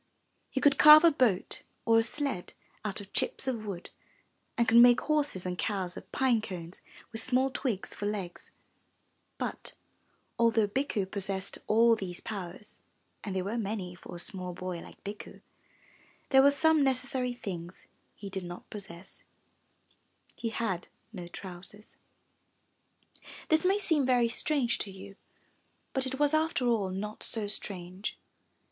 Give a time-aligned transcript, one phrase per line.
[0.49, 2.53] He could carve a boat or a sled
[2.83, 3.91] out of chips of wood
[4.57, 6.81] and could make horses and cows of pine cones
[7.11, 8.51] with small twigs for legs.
[9.37, 9.75] But,
[10.39, 12.79] although Bikku possessed all these powers
[13.23, 15.41] (and they were many for a small boy like Bikku),
[16.29, 19.23] there were some necessary things he did not possess—
[20.35, 22.55] he had no 396 UP ONE PAIR
[22.97, 23.43] OF STAIRS trousers.
[23.49, 25.15] This may seem very strange to you,
[25.93, 28.17] but it was after all not so strange.